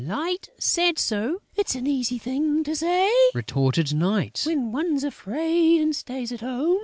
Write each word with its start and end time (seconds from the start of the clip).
"Light 0.03 0.49
said 0.57 0.97
so...." 0.97 1.43
"It's 1.55 1.75
an 1.75 1.85
easy 1.85 2.17
thing 2.17 2.63
to 2.63 2.75
say," 2.75 3.07
retorted 3.35 3.93
Night, 3.93 4.41
"when 4.47 4.71
one's 4.71 5.03
afraid 5.03 5.79
and 5.79 5.95
stays 5.95 6.31
at 6.31 6.39
home!" 6.41 6.79